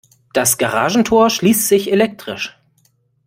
[0.33, 2.57] Das Garagentor schließt sich elektrisch.